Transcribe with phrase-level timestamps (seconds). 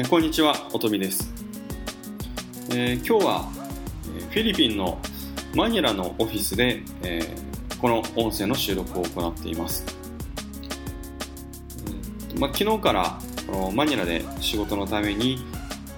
[0.00, 1.28] えこんにちは、おとみです、
[2.70, 3.48] えー今日は
[4.16, 5.00] えフィリピンの
[5.56, 9.84] マニラのオフィスで、えーこの音声の収録を行っています。
[12.30, 15.44] うんま、昨日からこのマニラで仕事のために、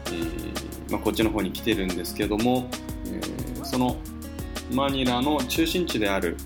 [0.07, 2.71] えーま、こっちの方に来てるんですけども、
[3.05, 3.99] えーその
[4.73, 6.39] マニラの中心地である、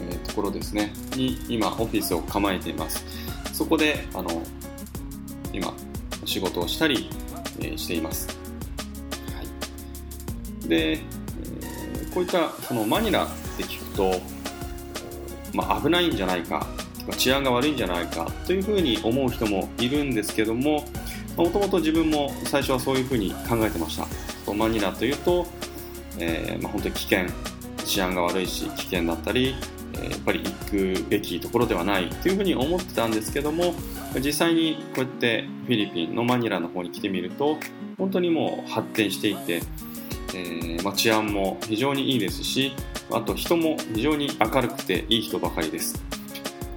[0.00, 3.04] えーところですね、に今オフィスを構えています。
[3.52, 4.42] そこで、あの、
[6.36, 7.08] 仕事をしたり、
[7.62, 8.28] えしています。
[9.34, 9.42] は
[10.66, 10.98] い、で、え
[12.12, 14.20] こういったそのマニラって聞くと、
[15.54, 16.66] まあ、危ないんじゃないか
[17.16, 20.84] 治安が悪いんじゃないかというふうに思う人もいるんですけども
[21.36, 25.46] もともと自分も最初はそういうふうに考えてましたマニラというと、
[26.18, 27.26] えーまあ、本当に危険
[27.84, 29.54] 治安が悪いし危険だったり、
[29.94, 33.74] えーやっぱり行くべきところではないというふうに思ってたんですけども
[34.20, 37.58] 実際にこうやってフィリピンのマニラの方に来てみると
[37.98, 39.62] 本当にもう発展していて、
[40.34, 42.72] えーまあ、治安も非常にいいですし
[43.10, 46.02] あと人も非常に明るくていい人ばかりです、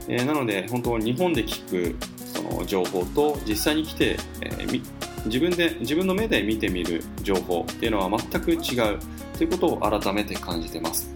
[0.08, 1.96] えーなので本当日本で聞く
[2.26, 4.82] その情報と実際に来て、えー
[5.26, 9.00] 自分で自分の目で見てみる情報っていうのは全く違う
[9.38, 11.10] ということを改めて感じてます。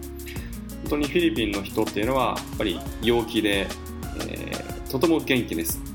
[0.82, 3.66] 本当にフィリピンの人っていうのはやっぱり陽気で、
[4.28, 4.52] え
[4.90, 5.93] とても元気です。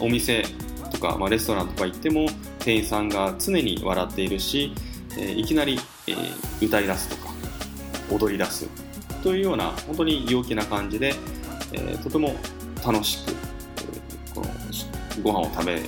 [0.00, 0.44] お店
[0.90, 2.26] とか、まあ、レストランとか行っても
[2.58, 4.72] 店員さんが常に笑っているし、
[5.12, 7.32] えーいきなり、えー歌い出すとか
[8.10, 8.68] 踊り出す
[9.22, 11.14] というような本当に陽気な感じで、
[11.72, 12.34] えーとても
[12.84, 14.46] 楽しく、えーこの
[15.22, 15.82] ご飯を食べる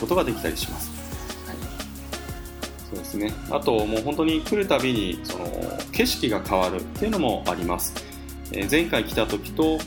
[0.00, 0.90] ことができたりします、
[1.46, 1.56] はい、
[2.88, 3.32] そうですね。
[3.50, 5.46] あともう本当に来るたびにその
[5.92, 7.94] 景色が変わるっていうのもあります、
[8.52, 9.78] えー前回来た時と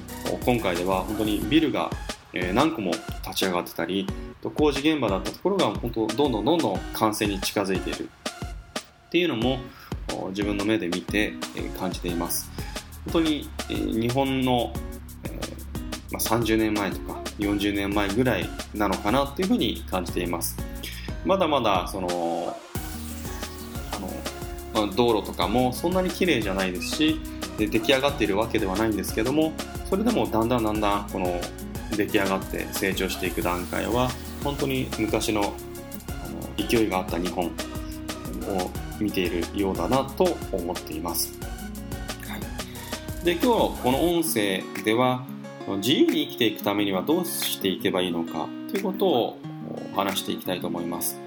[0.45, 1.89] 今回では本当にビルが
[2.33, 4.07] えー何個も立ち上がってたり
[4.55, 8.09] 工事現場だったところが本当どんどんどんどん完成に近づいている。
[9.07, 9.59] っていうのも
[10.29, 12.49] 自分の目で見て、え感じています。
[13.05, 14.73] 本当に、日本の、
[15.23, 15.39] え
[16.11, 20.57] ま、30年前とか40年前ぐらいなのかなっていうふうに感じています。
[21.25, 22.57] まだまだその
[24.73, 27.19] あの、道路とかもそんなに綺麗じゃないですし
[27.57, 29.53] で出来上がっているわけではないんですけども
[29.89, 31.39] それでもだんだんだんだんこの
[31.95, 34.09] 出来上がって成長していく段階は
[34.43, 37.49] 本当に昔のあの勢いがあった日本を
[38.99, 41.37] 見ているようだなと思っています、
[42.27, 43.47] はい、で今日
[43.81, 45.25] この音声では
[45.77, 49.39] 自由に生きていくためにはどうしていけばいいのかということを
[49.95, 51.17] 話していきたいと思います。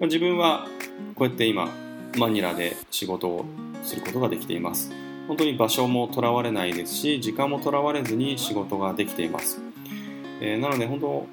[0.00, 0.66] 自分は
[1.14, 1.68] こうやって今
[2.16, 3.44] マニラで仕事を
[3.82, 4.90] することができています。
[5.26, 9.60] 本当に場所もとらわれないですし時間もとらわれずに仕事ができています、
[10.40, 11.26] えーなので本当、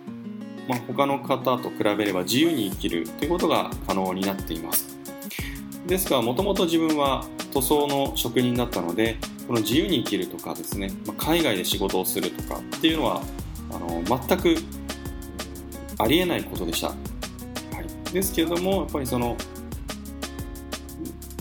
[0.68, 4.96] まあ、他の方と比べれば自由に生きるということが可能になっています。
[5.86, 9.18] ですがもともと自分は塗装の職人だったので
[9.48, 13.22] この自由に生きるとかですね、まあ海外で仕事をするとかっていうのは
[13.72, 14.56] あの全く
[16.00, 16.96] ありえないことでした、は
[18.10, 19.38] い、ですけれどもやっぱりその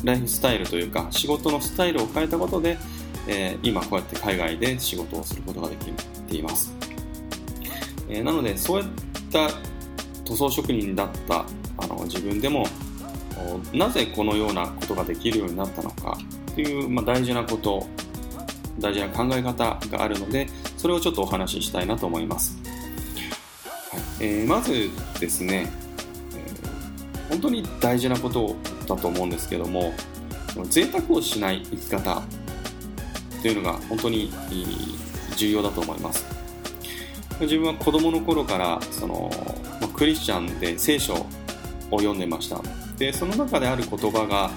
[0.04, 2.76] ライフスタイルというか仕事のスタイルを変えたことで、
[3.26, 6.74] えー今こうやって海外で仕事をすることができています、
[8.08, 8.88] えーなのでそういっ
[9.30, 9.50] た
[10.24, 11.44] 塗装職人だった
[11.78, 12.66] あの自分でも
[13.72, 16.16] なぜこのようなことができるようになったのか
[16.54, 17.86] という、まあ、大事なこと
[18.78, 22.56] 大事な考え方があるのでそれをちょっとお話ししたいなと思います、
[23.90, 24.02] はい。
[24.20, 24.90] えーまず
[25.20, 25.70] ですね、
[26.36, 28.54] えー本当に大事なこと
[28.86, 29.92] だと思うんですけども
[30.68, 32.22] 贅沢をしない生き方
[33.42, 34.30] というのが本当に
[35.36, 36.43] 重要だと思います。
[37.44, 39.30] 自分は子供の頃からその
[39.94, 41.26] クリスチャンで聖書を
[41.98, 42.60] 読んでました。
[42.98, 44.50] でその中である言葉が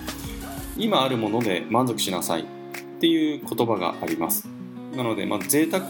[0.78, 2.46] 今あるもので満足しなさいっ
[3.00, 4.48] ていう言葉があります。
[4.96, 5.88] なので、まあ、贅沢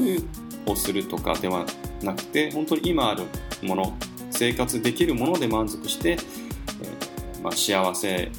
[0.65, 1.65] をするとかでは
[2.01, 3.23] なくて本当に今ある
[3.63, 3.97] もの
[4.31, 6.17] 生活できるもので満足して、えー
[7.41, 8.31] まあ、幸せ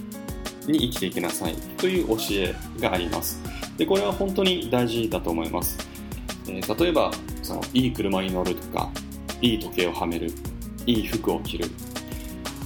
[0.67, 3.41] に生きていきなさいという教えがあります。
[3.79, 5.79] でこれは本当に大事だと思います、
[6.49, 7.11] えー例えば
[7.43, 8.91] そのいい車に乗るとか
[9.41, 10.33] いい時計をはめる
[10.87, 11.67] いい服を着る、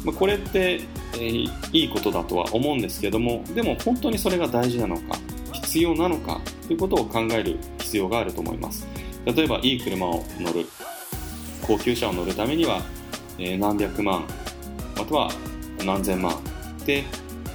[0.04, 0.80] まあ、これって、
[1.14, 5.18] えーいいことだとは思うんですけどもでも本当にそれが大事なのか
[5.64, 8.86] 必要なのかということを考える必要があると思います。
[9.24, 10.66] 例えばいい車を乗る。
[11.66, 12.82] 高級車を乗るためには、
[13.38, 14.26] えー何百万
[14.96, 15.30] または
[15.84, 16.34] 何千万
[16.84, 17.04] で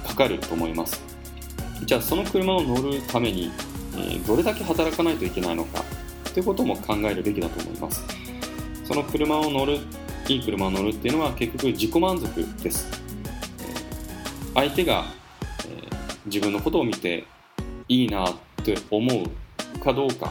[0.06, 1.00] かかると思います。
[1.84, 3.52] じゃあその車を乗るために、
[3.94, 5.84] えーどれだけ働かないといけないのか
[6.38, 8.04] ということも考えるべきだと思います
[8.84, 9.80] その車を乗る
[10.28, 12.86] いい車を乗るっていうのは結局自己満足です。
[14.54, 15.06] 相手が、
[15.66, 15.88] え
[16.26, 17.24] 自分のことを見て
[17.88, 20.30] いいなって思うかどうか、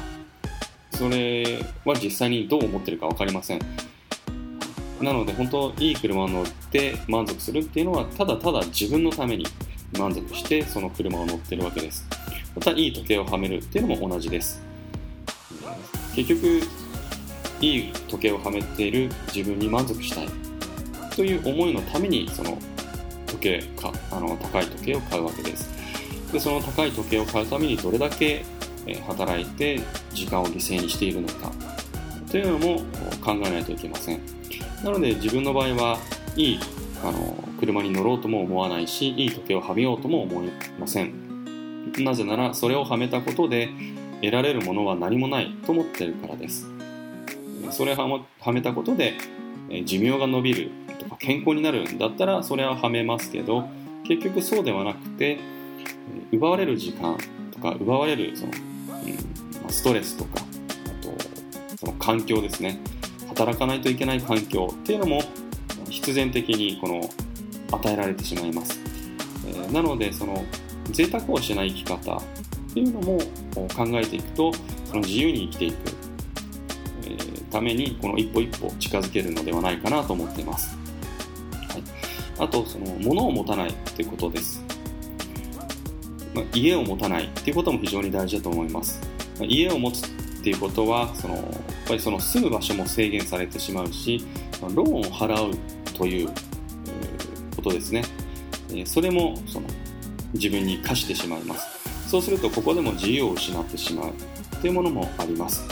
[0.92, 3.60] それは実際にどう思ってるか分かりません。
[5.02, 9.46] なので本当いい車を乗って満足するっていうのはただただ自分のために
[9.98, 12.08] 満足してその車を乗ってるわけです。
[12.56, 14.67] またいい時計をはめるっていうのも同じです。
[16.18, 16.62] 結局
[17.62, 20.28] いい時計をはめている自分に満足したい
[21.16, 22.58] という思いのためにその
[23.28, 25.70] 時計かあの高い時計を買うわけです。
[26.32, 28.44] でその高い時計を買うためにどれだけ
[29.06, 29.80] 働いて
[30.12, 31.52] 時間を犠牲にしているのか
[32.32, 32.80] というのも
[33.24, 34.20] 考えないといけません。
[34.84, 36.00] なので自分の場合は
[36.36, 36.60] いい
[37.04, 40.50] あの車に乗ろうとも思わないしいい時計をはめようとも思い
[40.80, 41.14] ません。
[42.00, 43.70] なぜならそれをはめたことで
[44.22, 46.68] 得られるものは何もないと思ってるからです。
[47.72, 47.96] それを
[48.40, 49.14] はめたことで
[49.86, 53.68] 寿命が伸びるとか健康になるんだったらそれははめますけど
[54.06, 55.38] 結局そうではなくて
[56.32, 57.18] 奪われる時間
[57.52, 58.54] とか奪われるその、
[59.64, 62.80] うん、ストレスとかあとその環境ですね。
[63.38, 65.22] 働かないといけない環境っていうのも
[65.90, 67.10] 必然的にこの
[67.72, 68.80] 与えられてしまいます、
[69.46, 70.44] えー、なのでその
[70.92, 72.22] 贅沢をしない生き方
[72.82, 73.20] っていうのも
[73.70, 74.52] 考えていくと
[74.86, 75.98] その自由に生きていく
[77.50, 80.76] ためにこの一歩一歩近づけるのではないかなと思っています、
[81.70, 81.84] はい、
[82.40, 84.64] あとその物を持たないということです、
[86.34, 89.02] まあ、家を持たないっていうことも非常に大事だと思います、
[89.40, 90.10] まあ、家を持つっ
[90.44, 91.44] ていうことはそのやっ
[91.88, 94.26] ぱりその住む場所も制限されてしまうし
[94.62, 95.58] ローンを払う
[95.94, 96.30] という
[97.56, 98.04] ことですね。
[98.86, 99.68] それもその
[100.34, 101.77] 自分に課してしまいます。
[102.08, 104.14] そうするとここでも自由を失ってしまう
[104.62, 105.68] というものもあります。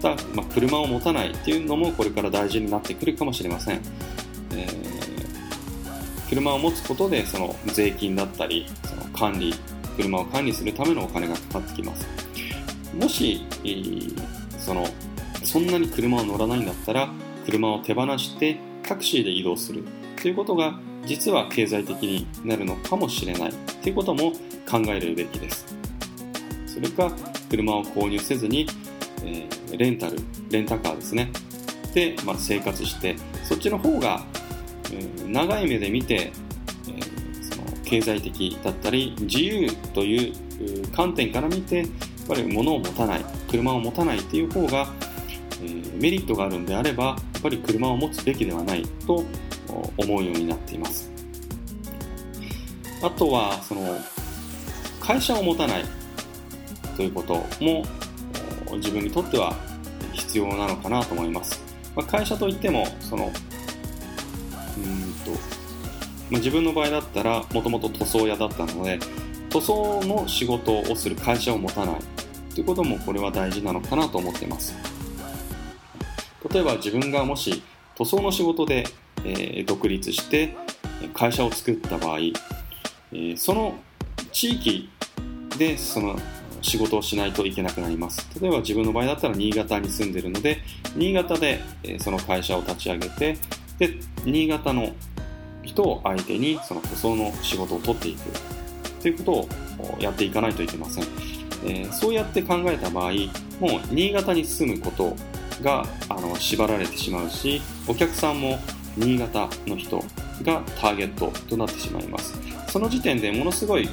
[0.00, 3.80] ただ、まあ、車を持たないっていうのもこれから大事になってくるかもしれません、
[4.52, 9.54] えー、車を持つことでその税金だったりその管理
[9.96, 12.06] 車を管理するためのお金がかかってきます。
[12.94, 13.46] もし、
[14.58, 14.86] その
[15.44, 17.08] そんなに車を乗らないんだったら
[17.46, 19.84] 車を手放してタクシーで移動する
[20.20, 23.52] ということが実は経済的になるのかもしれない
[23.82, 24.32] ということも
[24.70, 25.76] 考えるべきです
[26.66, 27.10] それか
[27.50, 28.66] 車を購入せずに
[29.24, 30.18] えー、レンタル、
[30.50, 31.30] レンタカーですね。
[31.94, 34.24] で、まあ、生活して、そっちの方が、
[34.92, 36.32] えー、長い目で見て、
[36.88, 41.86] えー、その経済的だったり、自由という観点から見て、やっ
[42.28, 44.88] ぱり物を持たない、車を持たないっていう方が、
[45.62, 49.24] え、メリットがあるんであれば、やっぱり車を持つべきではないと
[49.96, 51.10] 思うようになっています。
[53.02, 53.98] あとは、その、
[55.00, 55.84] 会社を持たない
[56.96, 57.84] ということも
[58.74, 59.56] 自分にとっては
[60.12, 61.60] 必要なのかなと思います。
[61.96, 63.32] まあ、会社といっても、その、うん
[65.24, 65.32] と、
[66.30, 68.98] ま、自分の場合だったら、もともと塗装屋だったので、
[69.50, 71.96] 塗装の仕事をする会社を持たない
[72.54, 74.74] ということもこれは大事なのかなと思っています。
[76.50, 77.62] 例えば自分がもし
[77.96, 78.84] 塗装の仕事で、
[79.24, 80.56] え、独立して
[81.14, 82.18] 会社を作った場合、
[83.12, 83.74] え、その
[84.32, 84.88] 地域
[85.58, 86.18] でその
[86.62, 88.26] 仕事をしないといけなくなります。
[88.40, 90.58] 例えば自分の場合だったら新潟に住んでるので、
[90.96, 91.60] 新潟で
[91.98, 93.36] その会社を立ち上げて、
[93.78, 94.92] で、新潟の
[95.62, 98.20] 人を相手にその塗装の仕事を取っていく
[99.00, 99.48] ということを
[99.98, 101.04] やっていかないといけません。
[101.66, 103.12] え、そうやって考えた場合、
[103.60, 105.16] もう新潟に住むこと
[105.62, 108.58] があの縛られてしまうし、お客さんも
[108.96, 109.98] 新潟の人
[110.42, 112.34] がターゲットとなってしまいます。
[112.68, 113.88] その時点でものすごい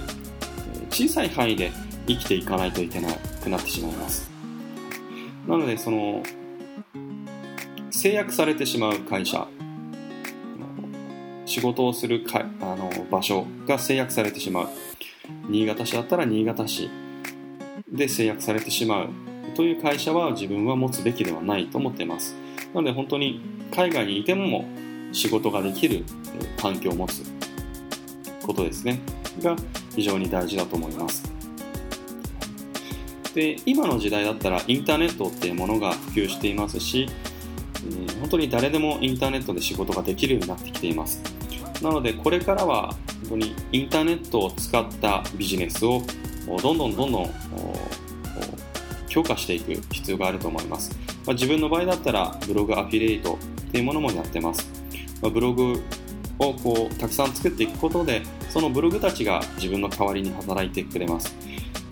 [0.90, 1.72] 小さい範囲で
[2.08, 3.14] 生きていかないといけな
[3.44, 4.30] くなってしまいます。
[5.48, 6.24] なので、その、
[7.92, 9.48] 制約されてしまう会社、
[11.46, 14.70] 仕事をするかあの場所が制約されてしまう。
[15.50, 16.90] 新潟市だったら新潟市
[17.92, 19.10] で制約されてしまう
[19.56, 22.36] という会社は自分は持つべきではないと思っています。
[22.74, 23.42] なので本当に
[23.76, 24.66] 海外にいても
[25.12, 26.04] 仕事ができる
[26.58, 27.24] 環境を持つ
[28.44, 29.00] ことですね。
[29.42, 29.56] が
[29.96, 31.30] 非常に大事だと思います。
[33.34, 37.08] で今の時代だったらインターネットっていうものが普及していますし、
[37.76, 41.22] えー、本当に誰でもインターネットで仕事ができるようになってきています
[41.84, 46.02] なのでこれからは本当にインターネットを使ったビジネスを
[46.62, 47.34] どんどんどんどん
[49.08, 54.79] 強化していく必要があると思います、まあ、自分の場合だったらブログアフィリエイトっていうものもやってます、
[55.22, 55.82] ま、ブログ
[56.40, 61.36] をこうたくさん作っていくことでそのブログたちが自分の代わりに働いてくれます。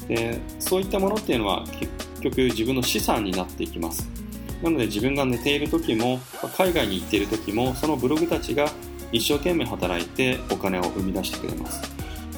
[0.08, 1.92] でそういったものっていうのは結
[2.22, 4.08] 局自分の資産になっていきます。
[4.64, 6.20] なので自分が寝ている時も
[6.56, 8.72] 海外に行っている時もそのブログたちが
[9.12, 11.82] 一生懸命働いてお金を生み出してくれます、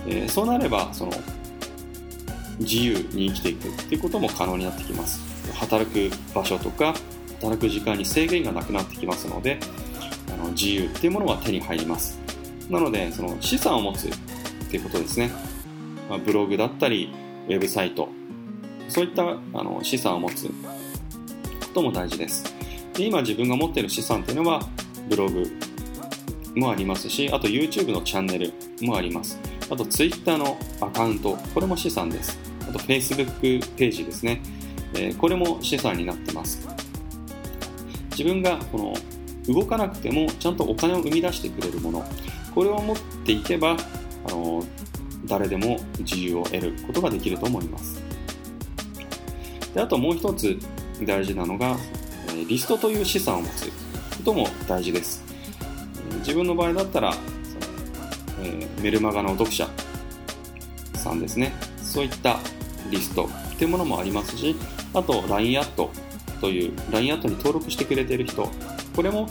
[0.05, 1.13] え、そうなればその
[2.60, 5.22] 自由に生きていくっていうことも可能になってきます。
[5.53, 6.93] 働く場所とか
[7.41, 9.60] 働く時間に制限がなくなってきますので
[10.51, 12.20] 自由っていうものは手に入ります。
[12.70, 14.12] なのでその資産を持つっ
[14.70, 15.32] ていうことですね、
[16.10, 17.12] まあ、ブログだったり
[17.48, 18.10] ウェブサイト。
[18.88, 20.53] そういったあの資産を持つこ
[21.75, 22.44] とも大事です。
[22.94, 24.62] で今自分が持っている資産っていうのは
[25.10, 25.46] ブログ
[26.56, 29.39] もありますしあと YouTube のチャンネルもあります。
[29.70, 31.38] あと Twitter のアカウント。
[31.53, 32.39] これも資産です。
[32.68, 33.39] あと Facebook
[33.75, 34.41] ページですね、
[34.94, 36.68] えー、これも資産になってます。
[38.12, 38.94] 自分がこの
[39.53, 42.06] 動かなくてもちゃんとお金を生み出してくれるもの。
[42.53, 43.77] これを持っていけば
[44.27, 44.63] あの
[45.25, 48.01] 誰でも自由を得ることができると思います。
[49.74, 50.58] であともう一つ
[51.03, 51.77] 大事なのが
[52.48, 53.68] リストという資産を持つ
[54.18, 55.24] ことも大事です。
[56.20, 57.13] 自分の場合だったら
[58.41, 59.68] えー、メルマガの読者
[60.94, 61.53] さんですね。
[61.82, 62.38] そういった
[62.89, 64.56] リストっていうものもありますし
[64.94, 65.91] あと LINE アット
[66.39, 68.50] という LINE アットに登録してくれている人
[69.00, 69.29] これも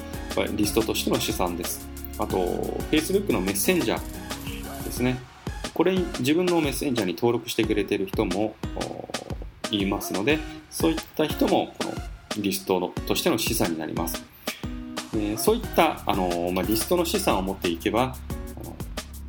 [0.52, 1.86] リストとしての資産です。
[2.18, 2.38] あと
[2.90, 5.18] Facebook のメッセンジャーですね。
[5.74, 8.56] これ自分のメッセンジャーに登録してくれてる人も
[9.70, 10.38] いますので
[10.70, 14.24] そういった人もこのリストのとしての資産になります、
[15.14, 18.16] えそういったあの、まあ、リストの資産を持っていけば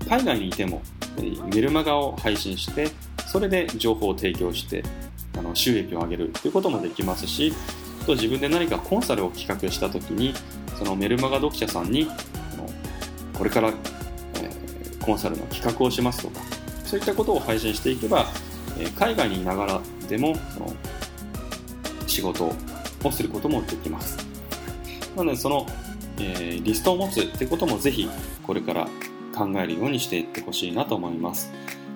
[0.08, 0.82] 海外にいても
[1.54, 2.88] メルマガを配信して
[3.28, 4.86] それで情報を提供して
[5.38, 7.52] あの収益を上げるということもできますし
[8.06, 10.34] と自分で何かコンサルを企画した時に
[10.78, 12.08] そのメルマガ読者さんに
[13.38, 13.72] これから、
[15.00, 16.42] コンサルの企画をしますとか
[16.84, 18.26] そういったことを配信していけば、
[18.98, 20.74] 海外にいながらでもその
[22.06, 22.52] 仕事
[23.04, 24.18] をすることもできます
[25.16, 25.66] なのでその、
[26.20, 28.10] え、リストを持つってこともぜひ
[28.44, 28.88] これから
[29.36, 31.52] 考えるようにしていってほしいなと思います。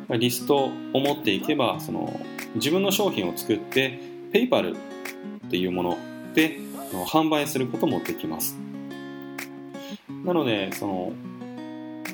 [0.09, 2.19] リストを持っていけば、その
[2.55, 3.99] 自分の商品を作って、
[4.31, 4.75] PayPal
[5.53, 5.97] っていうもの
[6.33, 6.57] で
[7.05, 8.57] 販売することもできます。
[10.25, 11.13] なので、その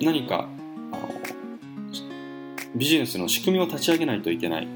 [0.02, 0.50] 何か
[0.92, 1.10] あの
[2.76, 4.68] ビジネスの仕組みを立ち上げないといけない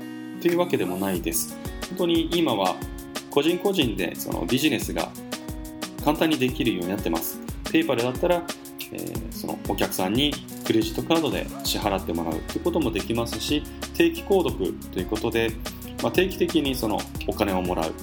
[0.41, 1.58] というわけでもないです。
[1.89, 2.77] 本当に今は
[3.29, 5.10] 個人個人でそのビジネスが
[6.05, 7.41] 簡単にできるようになってます。
[7.65, 8.43] PayPal だったら
[8.93, 10.34] えー、そのお客さんに
[10.65, 13.63] クレジットカードで支払ってもらうということもできますし
[13.96, 15.51] 定期購読ということで、
[16.03, 17.93] まあ、定期的にそのお金をもらう、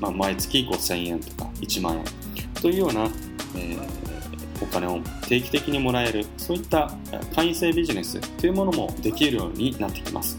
[0.00, 2.04] まあ、毎月5000円とか1万円。
[2.60, 3.08] というような、
[3.56, 3.78] えー、
[4.62, 6.92] お金を定期的にもらえるそういった
[7.34, 10.36] 会員制ビジネスというものもできるようになってきます。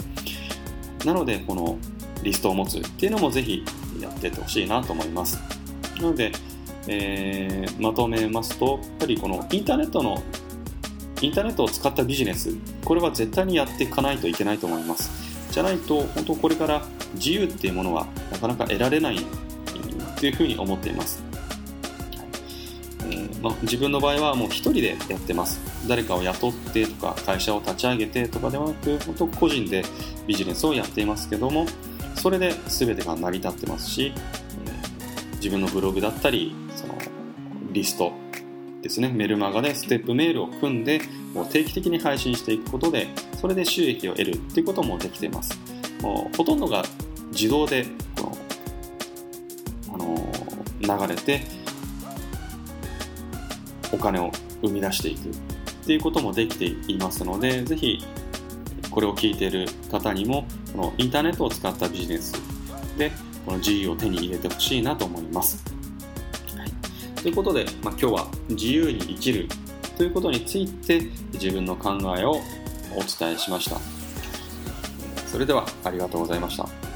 [1.06, 1.77] なのでこの
[2.22, 3.63] リストを持つっていうのもぜひ
[4.00, 5.39] やってってほしいなと思います。
[5.98, 6.32] なので
[6.88, 10.22] えー、まとめますと、やっぱりこのインターネットの、
[11.22, 15.12] インターネットを使ったビジネス、これは絶対にやっていかないといけないと思います。
[15.51, 16.84] じゃないと、本当これから
[17.15, 19.20] 自由っていうものはなかなか得られない
[20.22, 21.24] というふうに思っています。
[23.06, 25.60] えー、ま、自分の場合はもう一人でやってます。
[25.88, 29.84] 誰かを雇ってとか会社を立ち上げてとかではなく、本当個人で
[30.28, 31.66] ビジネスをやっていますけども、
[32.13, 36.94] それで全てが成り立ってますしえ、自分のブログだったり、その
[37.72, 38.13] リスト
[38.84, 41.01] ですね、メルマガでステップメールを組んで、
[41.34, 43.08] もう定期的に配信していくことで、
[43.40, 45.60] それで収益を得るっていうこともできています。
[46.01, 46.84] もうほとんどが
[47.32, 47.86] 自動で、
[50.82, 51.42] 流れて、
[53.92, 55.34] お金を生み出していくっ
[55.86, 58.06] ていうこともできていますので、ぜひ、
[58.90, 62.34] これを聞いている方にも、このインターネットを使ったビジネス
[62.98, 63.12] で、
[63.46, 65.64] この自由を手に入れてほしいなと思います。
[66.58, 66.72] はい、
[67.22, 69.48] ということで、まあ、今日は自由に生きる
[69.98, 71.02] ということについて
[71.34, 73.78] 自分の考えをお伝えしました。
[75.28, 76.90] それではありがとうございました。